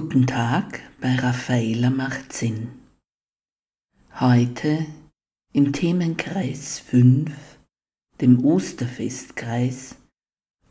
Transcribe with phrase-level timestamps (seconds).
[0.00, 2.68] Guten Tag bei Raffaela macht Sinn.
[4.18, 4.86] Heute
[5.52, 7.30] im Themenkreis 5,
[8.18, 9.96] dem Osterfestkreis,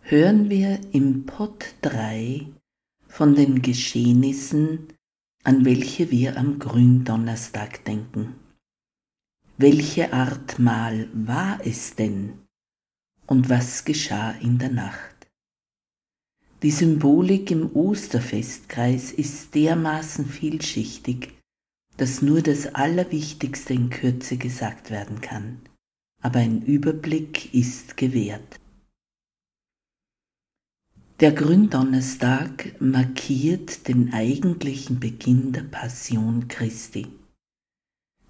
[0.02, 2.48] hören wir im Pod 3
[3.08, 4.94] von den Geschehnissen,
[5.44, 8.34] an welche wir am Gründonnerstag denken.
[9.58, 12.34] Welche Art Mahl war es denn
[13.28, 15.09] und was geschah in der Nacht?
[16.62, 21.34] Die Symbolik im Osterfestkreis ist dermaßen vielschichtig,
[21.96, 25.62] dass nur das Allerwichtigste in Kürze gesagt werden kann,
[26.22, 28.60] aber ein Überblick ist gewährt.
[31.22, 37.08] Der Gründonnerstag markiert den eigentlichen Beginn der Passion Christi.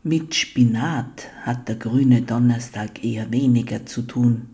[0.03, 4.49] Mit Spinat hat der grüne Donnerstag eher weniger zu tun,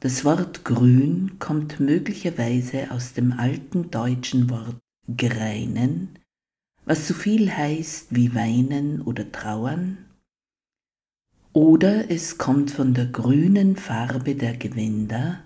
[0.00, 4.78] das Wort grün kommt möglicherweise aus dem alten deutschen Wort
[5.16, 6.18] greinen,
[6.84, 9.98] was so viel heißt wie weinen oder trauern,
[11.52, 15.42] oder es kommt von der grünen Farbe der Gewänder,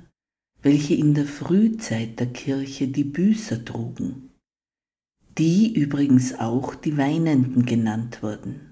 [0.61, 4.31] welche in der Frühzeit der Kirche die Büßer trugen,
[5.39, 8.70] die übrigens auch die Weinenden genannt wurden.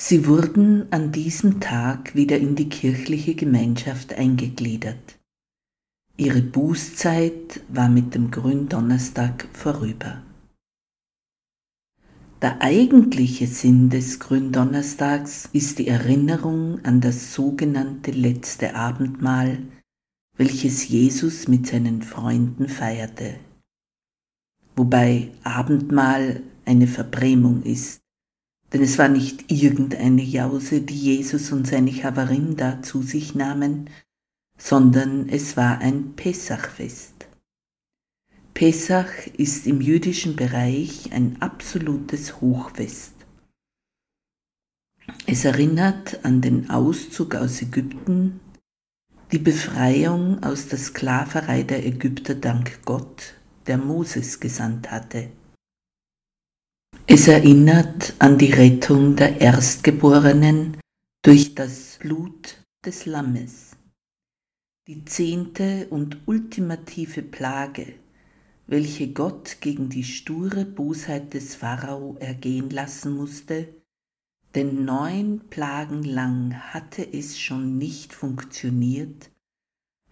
[0.00, 5.18] Sie wurden an diesem Tag wieder in die kirchliche Gemeinschaft eingegliedert.
[6.16, 10.22] Ihre Bußzeit war mit dem Gründonnerstag vorüber.
[12.42, 19.62] Der eigentliche Sinn des Gründonnerstags ist die Erinnerung an das sogenannte letzte Abendmahl,
[20.36, 23.36] welches Jesus mit seinen Freunden feierte.
[24.76, 28.03] Wobei Abendmahl eine Verbrämung ist.
[28.74, 33.88] Denn es war nicht irgendeine Jause, die Jesus und seine Chavarim da zu sich nahmen,
[34.58, 37.28] sondern es war ein Pessachfest.
[38.52, 43.14] Pessach ist im jüdischen Bereich ein absolutes Hochfest.
[45.26, 48.40] Es erinnert an den Auszug aus Ägypten,
[49.30, 53.34] die Befreiung aus der Sklaverei der Ägypter dank Gott,
[53.68, 55.28] der Moses gesandt hatte.
[57.06, 60.76] Es erinnert an die Rettung der Erstgeborenen
[61.22, 63.70] durch das Blut des Lammes.
[64.86, 67.94] Die zehnte und ultimative Plage,
[68.66, 73.68] welche Gott gegen die sture Bosheit des Pharao ergehen lassen musste,
[74.54, 79.30] denn neun Plagen lang hatte es schon nicht funktioniert,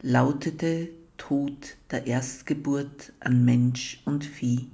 [0.01, 4.69] lautete Tod der Erstgeburt an Mensch und Vieh.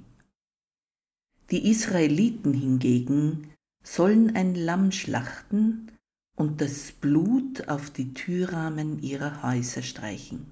[1.51, 3.49] Die Israeliten hingegen
[3.83, 5.91] sollen ein Lamm schlachten
[6.35, 10.45] und das Blut auf die Türrahmen ihrer Häuser streichen.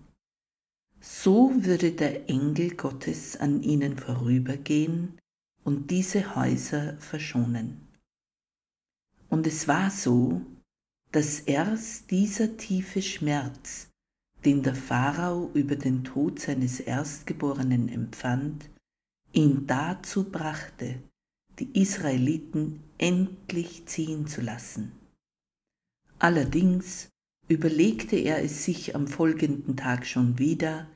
[0.99, 5.19] So würde der Engel Gottes an ihnen vorübergehen
[5.63, 7.87] und diese Häuser verschonen.
[9.29, 10.41] Und es war so,
[11.11, 13.89] dass erst dieser tiefe Schmerz,
[14.45, 18.69] den der Pharao über den Tod seines Erstgeborenen empfand,
[19.37, 20.99] ihn dazu brachte,
[21.59, 24.93] die Israeliten endlich ziehen zu lassen.
[26.17, 27.09] Allerdings
[27.47, 30.87] überlegte er es sich am folgenden Tag schon wieder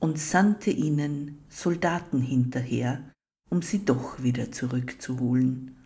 [0.00, 3.12] und sandte ihnen Soldaten hinterher,
[3.48, 5.76] um sie doch wieder zurückzuholen.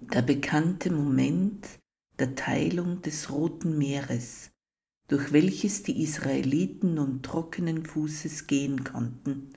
[0.00, 1.66] Der bekannte Moment
[2.20, 4.52] der Teilung des Roten Meeres,
[5.08, 9.52] durch welches die Israeliten nun trockenen Fußes gehen konnten,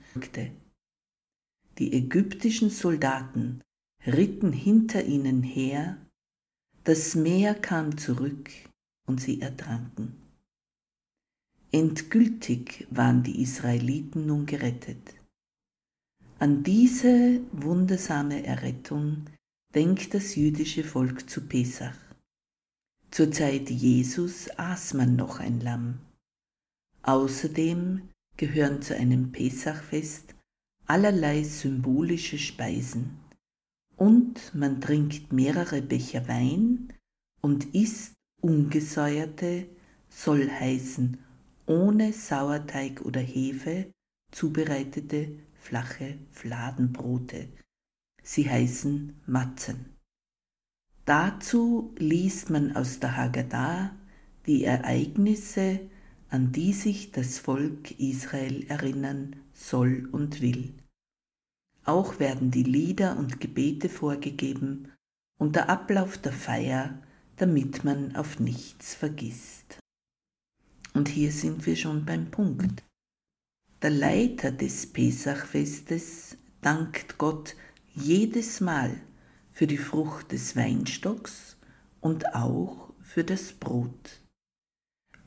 [1.78, 3.62] die ägyptischen Soldaten
[4.06, 5.98] ritten hinter ihnen her,
[6.84, 8.50] das Meer kam zurück
[9.06, 10.16] und sie ertranken.
[11.72, 15.14] Endgültig waren die Israeliten nun gerettet.
[16.38, 19.24] An diese wundersame Errettung
[19.74, 21.96] denkt das jüdische Volk zu Pesach.
[23.10, 25.98] Zur Zeit Jesus aß man noch ein Lamm.
[27.02, 30.35] Außerdem gehören zu einem Pesachfest
[30.86, 33.18] allerlei symbolische Speisen
[33.96, 36.92] und man trinkt mehrere Becher Wein
[37.40, 39.66] und isst ungesäuerte,
[40.08, 41.18] soll heißen
[41.66, 43.90] ohne Sauerteig oder Hefe
[44.30, 47.48] zubereitete flache Fladenbrote.
[48.22, 49.96] Sie heißen Matzen.
[51.04, 53.96] Dazu liest man aus der Haggadah
[54.46, 55.80] die Ereignisse,
[56.28, 60.74] an die sich das Volk Israel erinnern soll und will.
[61.84, 64.92] Auch werden die Lieder und Gebete vorgegeben
[65.38, 67.02] und der Ablauf der Feier,
[67.36, 69.78] damit man auf nichts vergisst.
[70.94, 72.82] Und hier sind wir schon beim Punkt.
[73.82, 77.54] Der Leiter des Pesachfestes dankt Gott
[77.94, 79.00] jedes Mal
[79.52, 81.56] für die Frucht des Weinstocks
[82.00, 84.22] und auch für das Brot.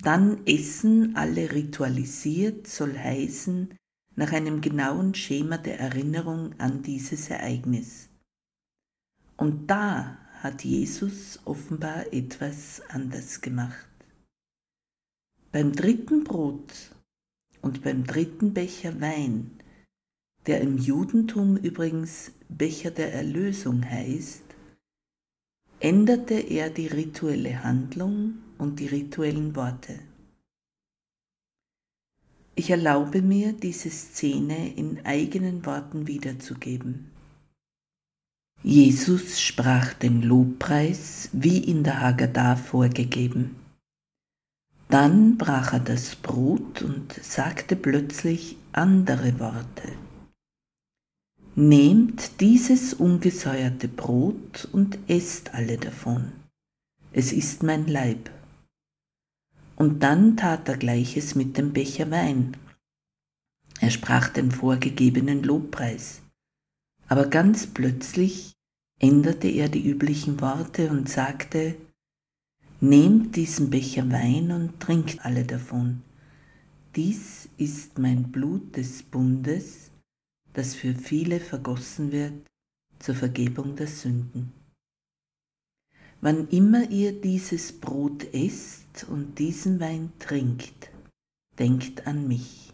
[0.02, 3.76] Dann essen alle ritualisiert, soll heißen,
[4.20, 8.10] nach einem genauen Schema der Erinnerung an dieses Ereignis.
[9.38, 13.88] Und da hat Jesus offenbar etwas anders gemacht.
[15.54, 16.74] Beim dritten Brot
[17.62, 19.52] und beim dritten Becher Wein,
[20.48, 24.44] der im Judentum übrigens Becher der Erlösung heißt,
[25.80, 30.09] änderte er die rituelle Handlung und die rituellen Worte.
[32.60, 37.10] Ich erlaube mir, diese Szene in eigenen Worten wiederzugeben.
[38.64, 43.56] Jesus sprach den Lobpreis wie in der Haggadah vorgegeben.
[44.90, 49.94] Dann brach er das Brot und sagte plötzlich andere Worte.
[51.56, 56.34] Nehmt dieses ungesäuerte Brot und esst alle davon.
[57.14, 58.30] Es ist mein Leib.
[59.80, 62.58] Und dann tat er gleiches mit dem Becher Wein.
[63.80, 66.22] Er sprach den vorgegebenen Lobpreis.
[67.08, 68.52] Aber ganz plötzlich
[69.00, 71.76] änderte er die üblichen Worte und sagte,
[72.82, 76.02] Nehmt diesen Becher Wein und trinkt alle davon.
[76.96, 79.92] Dies ist mein Blut des Bundes,
[80.54, 82.34] das für viele vergossen wird
[83.00, 84.59] zur Vergebung der Sünden.
[86.22, 90.92] Wann immer ihr dieses Brot esst und diesen Wein trinkt,
[91.58, 92.74] denkt an mich.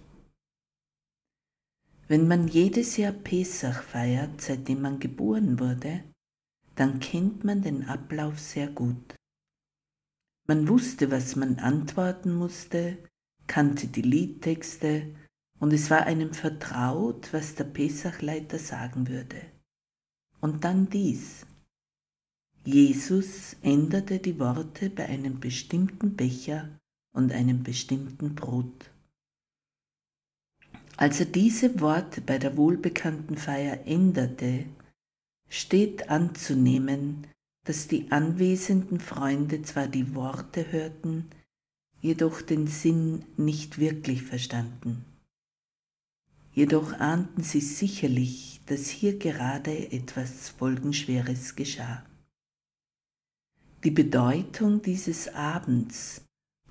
[2.07, 6.03] Wenn man jedes Jahr Pesach feiert, seitdem man geboren wurde,
[6.75, 9.15] dann kennt man den Ablauf sehr gut.
[10.47, 12.97] Man wusste, was man antworten musste,
[13.47, 15.15] kannte die Liedtexte
[15.59, 19.41] und es war einem vertraut, was der Pesachleiter sagen würde.
[20.41, 21.45] Und dann dies.
[22.67, 26.67] Jesus änderte die Worte bei einem bestimmten Becher
[27.13, 28.89] und einem bestimmten Brot.
[30.97, 34.65] Als er diese Worte bei der wohlbekannten Feier änderte,
[35.47, 37.27] steht anzunehmen,
[37.65, 41.29] dass die anwesenden Freunde zwar die Worte hörten,
[42.01, 45.05] jedoch den Sinn nicht wirklich verstanden.
[46.51, 52.03] Jedoch ahnten sie sicherlich, dass hier gerade etwas Folgenschweres geschah.
[53.85, 56.25] Die Bedeutung dieses Abends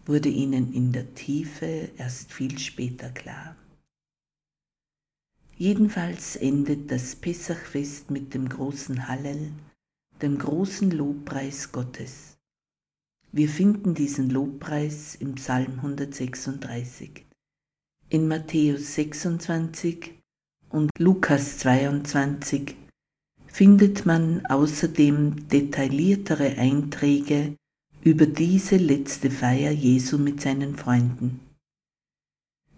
[0.04, 3.54] wurde ihnen in der Tiefe erst viel später klar.
[5.56, 9.52] Jedenfalls endet das Pessachfest mit dem großen Hallel,
[10.22, 12.36] dem großen Lobpreis Gottes.
[13.30, 17.24] Wir finden diesen Lobpreis im Psalm 136,
[18.08, 20.14] in Matthäus 26
[20.68, 22.74] und Lukas 22
[23.54, 27.54] findet man außerdem detailliertere Einträge
[28.02, 31.38] über diese letzte Feier Jesu mit seinen Freunden.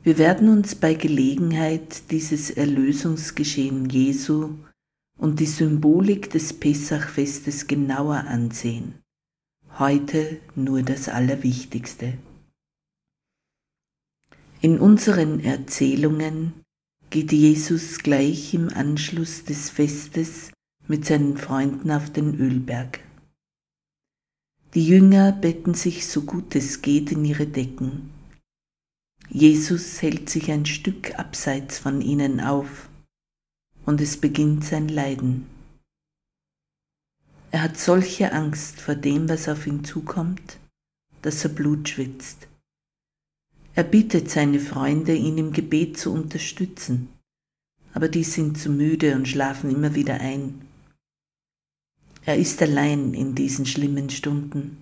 [0.03, 4.51] Wir werden uns bei Gelegenheit dieses Erlösungsgeschehen Jesu
[5.19, 8.97] und die Symbolik des Pessachfestes genauer ansehen.
[9.79, 12.19] Heute nur das Allerwichtigste.
[14.61, 16.53] In unseren Erzählungen
[17.09, 20.51] geht Jesus gleich im Anschluss des Festes
[20.89, 23.01] mit seinen Freunden auf den Ölberg.
[24.75, 28.11] Die Jünger betten sich so gut es geht in ihre Decken.
[29.29, 32.89] Jesus hält sich ein Stück abseits von ihnen auf
[33.85, 35.47] und es beginnt sein Leiden.
[37.51, 40.59] Er hat solche Angst vor dem, was auf ihn zukommt,
[41.23, 42.49] dass er Blut schwitzt.
[43.75, 47.09] Er bittet seine Freunde, ihn im Gebet zu unterstützen,
[47.95, 50.66] aber die sind zu müde und schlafen immer wieder ein.
[52.27, 54.79] Er ist allein in diesen schlimmen Stunden.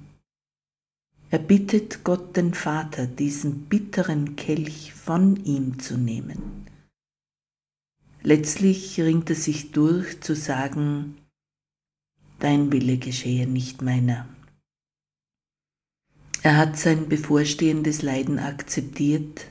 [1.31, 6.67] Er bittet Gott den Vater, diesen bitteren Kelch von ihm zu nehmen.
[8.23, 11.19] Letztlich ringt er sich durch zu sagen,
[12.39, 14.27] Dein Wille geschehe nicht meiner.
[16.43, 19.51] Er hat sein bevorstehendes Leiden akzeptiert,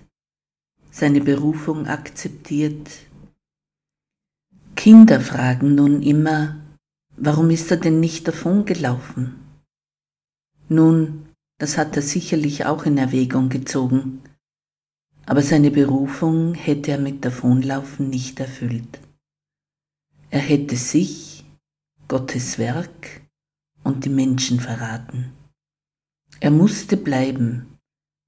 [0.90, 2.90] seine Berufung akzeptiert.
[4.76, 6.63] Kinder fragen nun immer,
[7.18, 9.36] warum ist er denn nicht davongelaufen?
[10.70, 11.30] Nun,
[11.60, 14.22] das hat er sicherlich auch in Erwägung gezogen,
[15.26, 19.00] aber seine Berufung hätte er mit Davonlaufen nicht erfüllt.
[20.30, 21.46] Er hätte sich,
[22.08, 23.22] Gottes Werk
[23.84, 25.32] und die Menschen verraten.
[26.40, 27.78] Er musste bleiben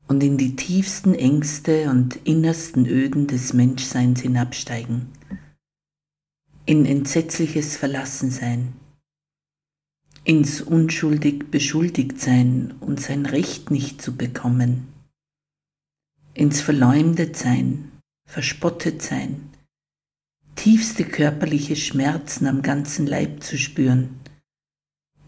[0.08, 5.08] und in die tiefsten Ängste und innersten Öden des Menschseins hinabsteigen,
[6.66, 8.74] in entsetzliches Verlassensein,
[10.24, 14.88] ins unschuldig beschuldigt sein und sein Recht nicht zu bekommen,
[16.34, 17.92] ins verleumdet sein,
[18.28, 19.50] verspottet sein,
[20.56, 24.20] tiefste körperliche Schmerzen am ganzen Leib zu spüren,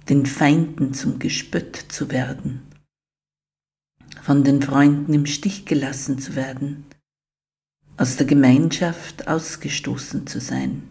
[0.10, 2.62] den Feinden zum Gespött zu werden
[4.28, 6.84] von den Freunden im Stich gelassen zu werden,
[7.96, 10.84] aus der Gemeinschaft ausgestoßen zu sein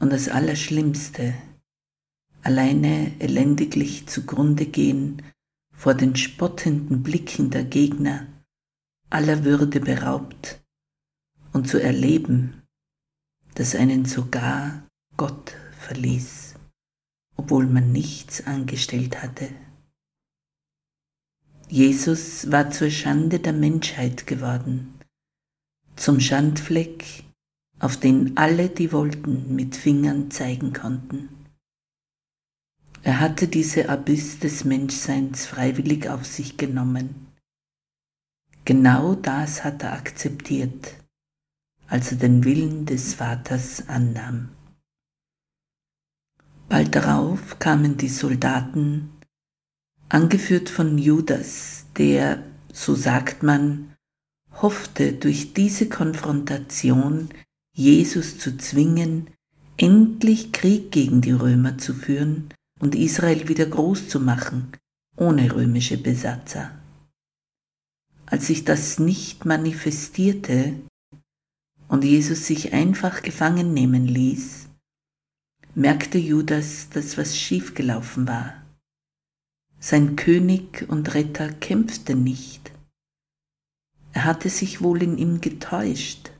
[0.00, 1.34] und das Allerschlimmste,
[2.42, 5.22] alleine elendiglich zugrunde gehen
[5.72, 8.26] vor den spottenden Blicken der Gegner,
[9.10, 10.60] aller Würde beraubt
[11.52, 12.62] und zu erleben,
[13.54, 16.54] dass einen sogar Gott verließ,
[17.36, 19.50] obwohl man nichts angestellt hatte.
[21.68, 24.98] Jesus war zur Schande der Menschheit geworden,
[25.94, 27.24] zum Schandfleck,
[27.80, 31.30] auf den alle, die wollten, mit Fingern zeigen konnten.
[33.02, 37.28] Er hatte diese Abyss des Menschseins freiwillig auf sich genommen.
[38.66, 40.94] Genau das hat er akzeptiert,
[41.88, 44.50] als er den Willen des Vaters annahm.
[46.68, 49.10] Bald darauf kamen die Soldaten
[50.10, 53.96] angeführt von Judas, der, so sagt man,
[54.52, 57.30] hoffte durch diese Konfrontation
[57.72, 59.30] Jesus zu zwingen,
[59.76, 64.72] endlich Krieg gegen die Römer zu führen und Israel wieder groß zu machen,
[65.16, 66.70] ohne römische Besatzer.
[68.26, 70.74] Als sich das nicht manifestierte
[71.88, 74.68] und Jesus sich einfach gefangen nehmen ließ,
[75.74, 78.54] merkte Judas, dass was schiefgelaufen war.
[79.78, 82.70] Sein König und Retter kämpfte nicht.
[84.12, 86.30] Er hatte sich wohl in ihm getäuscht.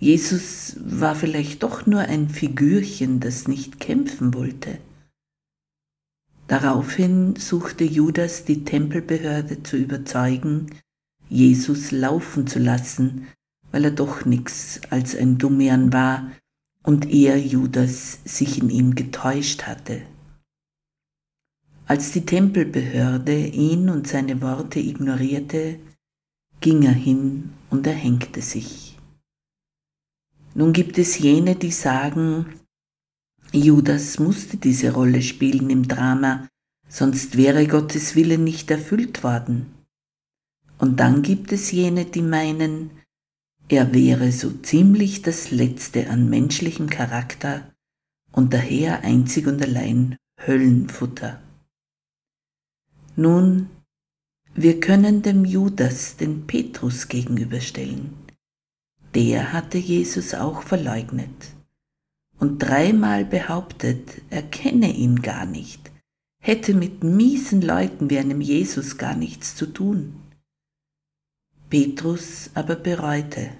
[0.00, 4.78] Jesus war vielleicht doch nur ein Figürchen, das nicht kämpfen wollte.
[6.46, 10.70] Daraufhin suchte Judas die Tempelbehörde zu überzeugen,
[11.28, 13.26] Jesus laufen zu lassen,
[13.70, 16.30] weil er doch nichts als ein Dummian war
[16.82, 20.02] und er, Judas, sich in ihm getäuscht hatte.
[21.86, 25.78] Als die Tempelbehörde ihn und seine Worte ignorierte,
[26.60, 28.87] ging er hin und erhängte sich.
[30.58, 32.58] Nun gibt es jene, die sagen,
[33.52, 36.48] Judas musste diese Rolle spielen im Drama,
[36.88, 39.72] sonst wäre Gottes Wille nicht erfüllt worden.
[40.78, 42.90] Und dann gibt es jene, die meinen,
[43.68, 47.72] er wäre so ziemlich das Letzte an menschlichem Charakter
[48.32, 51.40] und daher einzig und allein Höllenfutter.
[53.14, 53.70] Nun,
[54.56, 58.17] wir können dem Judas den Petrus gegenüberstellen.
[59.14, 61.54] Der hatte Jesus auch verleugnet
[62.38, 65.90] und dreimal behauptet, er kenne ihn gar nicht,
[66.40, 70.14] hätte mit miesen Leuten wie einem Jesus gar nichts zu tun.
[71.68, 73.50] Petrus aber bereute.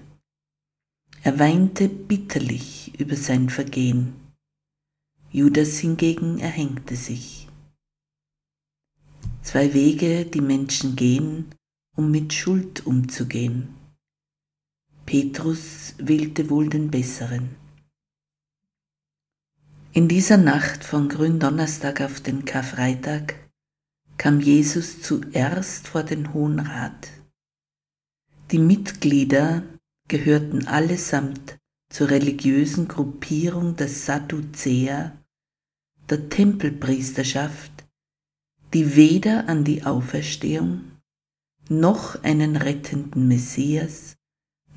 [1.21, 4.13] Er weinte bitterlich über sein Vergehen.
[5.31, 7.47] Judas hingegen erhängte sich.
[9.41, 11.45] Zwei Wege, die Menschen gehen,
[11.95, 13.78] um mit Schuld umzugehen.
[15.09, 17.55] Petrus wählte wohl den besseren.
[19.91, 23.33] In dieser Nacht von Gründonnerstag auf den Karfreitag
[24.17, 27.07] kam Jesus zuerst vor den Hohen Rat.
[28.51, 29.63] Die Mitglieder
[30.07, 31.57] gehörten allesamt
[31.91, 35.17] zur religiösen Gruppierung der Sadduzäer,
[36.07, 37.71] der Tempelpriesterschaft
[38.75, 40.91] die weder an die Auferstehung
[41.67, 44.18] noch einen rettenden Messias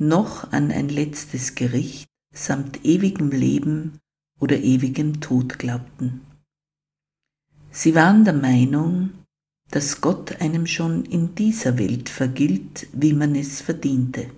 [0.09, 3.99] noch an ein letztes Gericht samt ewigem Leben
[4.41, 6.23] oder ewigem Tod glaubten.
[7.71, 9.11] Sie waren der Meinung,
[9.71, 14.31] dass Gott einem schon in dieser Welt vergilt, wie man es verdiente.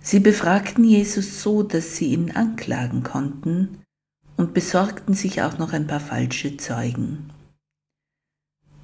[0.00, 3.82] Sie befragten Jesus so, dass sie ihn anklagen konnten
[4.36, 7.30] und besorgten sich auch noch ein paar falsche Zeugen.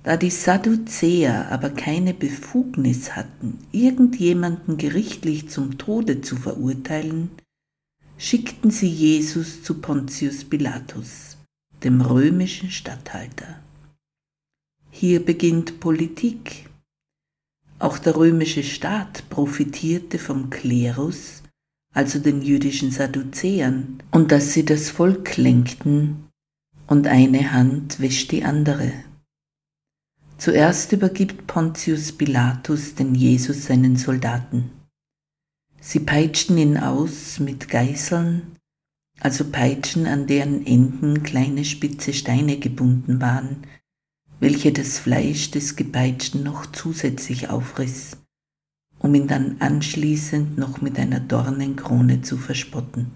[0.02, 7.30] Da die Sadduzäer aber keine Befugnis hatten, irgendjemanden gerichtlich zum Tode zu verurteilen,
[8.18, 11.37] schickten sie Jesus zu Pontius Pilatus,
[11.85, 13.61] dem römischen Statthalter.
[14.90, 16.68] Hier beginnt Politik.
[17.78, 21.42] Auch der römische Staat profitierte vom Klerus,
[21.94, 26.28] also den jüdischen Sadduzäern, und dass sie das Volk lenkten,
[26.88, 28.92] und eine Hand wäscht die andere.
[30.42, 34.72] Zuerst übergibt Pontius Pilatus den Jesus seinen Soldaten.
[35.80, 38.56] Sie peitschten ihn aus mit Geißeln,
[39.20, 43.58] also Peitschen, an deren Enden kleine spitze Steine gebunden waren,
[44.40, 48.16] welche das Fleisch des Gepeitschten noch zusätzlich aufriss,
[48.99, 53.12] um ihn dann anschließend noch mit einer Dornenkrone zu verspotten.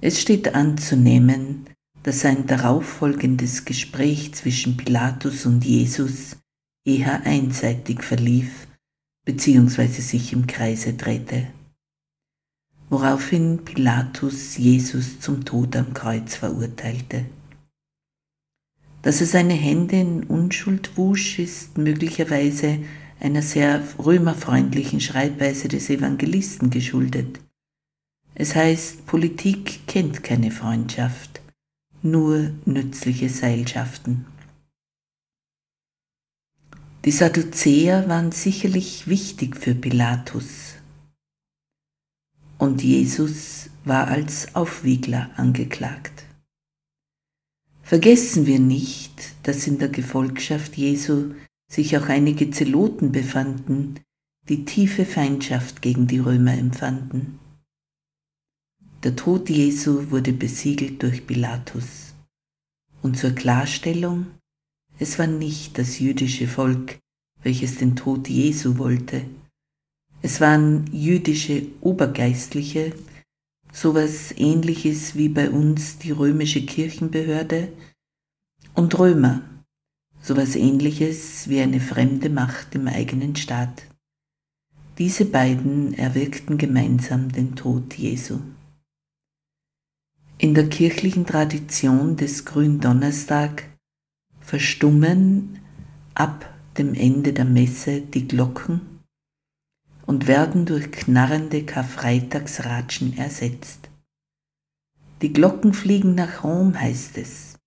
[0.00, 1.66] Es steht anzunehmen,
[2.02, 6.36] dass ein darauffolgendes Gespräch zwischen Pilatus und Jesus
[6.84, 8.66] eher einseitig verlief
[9.24, 9.86] bzw.
[9.86, 11.46] sich im Kreise drehte,
[12.90, 17.26] woraufhin Pilatus Jesus zum Tod am Kreuz verurteilte.
[19.02, 22.78] Dass er seine Hände in Unschuld wusch, ist möglicherweise
[23.20, 27.38] einer sehr römerfreundlichen Schreibweise des Evangelisten geschuldet.
[28.34, 31.41] Es heißt, Politik kennt keine Freundschaft
[32.02, 34.26] nur nützliche Seilschaften.
[37.04, 40.74] Die Sadduzäer waren sicherlich wichtig für Pilatus
[42.62, 46.26] und Jesus war als Aufwiegler angeklagt.
[47.82, 51.34] Vergessen wir nicht, dass in der Gefolgschaft Jesu
[51.68, 53.98] sich auch einige Zeloten befanden,
[54.48, 57.40] die tiefe Feindschaft gegen die Römer empfanden.
[59.02, 62.14] Der Tod Jesu wurde besiegelt durch Pilatus.
[63.02, 64.26] Und zur Klarstellung,
[65.00, 67.00] es war nicht das jüdische Volk,
[67.42, 69.24] welches den Tod Jesu wollte.
[70.20, 72.94] Es waren jüdische Obergeistliche,
[73.72, 77.72] sowas ähnliches wie bei uns die römische Kirchenbehörde,
[78.74, 79.42] und Römer,
[80.20, 83.82] sowas ähnliches wie eine fremde Macht im eigenen Staat.
[84.98, 88.38] Diese beiden erwirkten gemeinsam den Tod Jesu.
[90.38, 93.64] In der kirchlichen Tradition des Gründonnerstag
[94.40, 95.60] verstummen
[96.14, 99.00] ab dem Ende der Messe die Glocken
[100.06, 103.88] und werden durch knarrende Karfreitagsratschen ersetzt.
[105.22, 107.58] Die Glocken fliegen nach Rom, heißt es,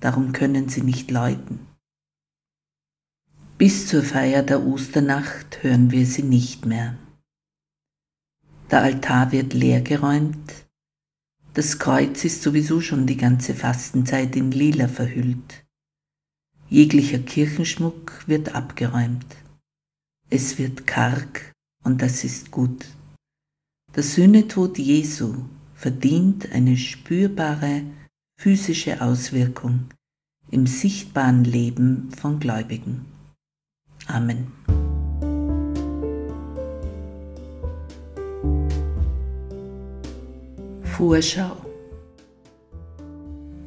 [0.00, 1.66] darum können sie nicht läuten.
[3.58, 6.96] Bis zur Feier der Osternacht hören wir sie nicht mehr.
[8.70, 10.66] Der Altar wird leergeräumt,
[11.54, 15.64] das Kreuz ist sowieso schon die ganze Fastenzeit in Lila verhüllt.
[16.68, 19.26] Jeglicher Kirchenschmuck wird abgeräumt.
[20.30, 21.52] Es wird karg
[21.84, 22.86] und das ist gut.
[23.94, 27.82] Der Sühnetod Jesu verdient eine spürbare
[28.40, 29.90] physische Auswirkung
[30.50, 33.04] im sichtbaren Leben von Gläubigen.
[34.06, 34.52] Amen.
[40.92, 41.56] Vorschau.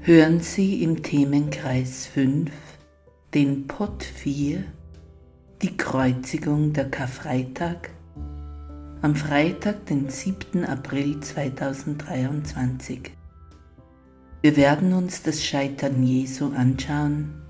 [0.01, 2.51] Hören Sie im Themenkreis 5
[3.33, 4.63] den Pot 4,
[5.63, 7.89] die Kreuzigung der Karfreitag,
[9.01, 10.65] am Freitag, den 7.
[10.65, 13.11] April 2023.
[14.43, 17.41] Wir werden uns das Scheitern Jesu anschauen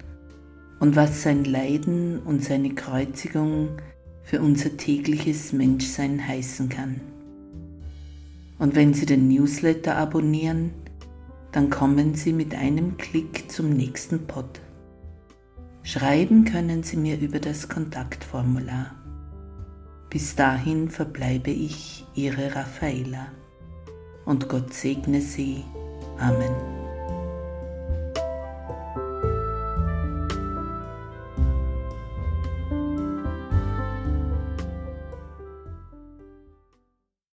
[0.80, 3.82] und was sein Leiden und seine Kreuzigung
[4.24, 7.02] für unser tägliches Menschsein heißen kann.
[8.58, 10.72] Und wenn Sie den Newsletter abonnieren,
[11.52, 14.62] dann kommen Sie mit einem Klick zum nächsten Pod.
[15.84, 18.96] Schreiben können Sie mir über das Kontaktformular.
[20.10, 23.28] Bis dahin verbleibe ich Ihre Raffaela
[24.26, 25.64] und Gott segne Sie.
[26.18, 26.75] Amen.